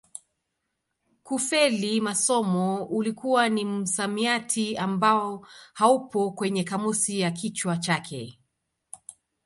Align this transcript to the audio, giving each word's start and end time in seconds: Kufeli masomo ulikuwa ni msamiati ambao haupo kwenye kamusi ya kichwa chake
Kufeli 1.23 2.01
masomo 2.01 2.83
ulikuwa 2.85 3.49
ni 3.49 3.65
msamiati 3.65 4.77
ambao 4.77 5.47
haupo 5.73 6.31
kwenye 6.31 6.63
kamusi 6.63 7.19
ya 7.19 7.31
kichwa 7.31 7.77
chake 7.77 8.39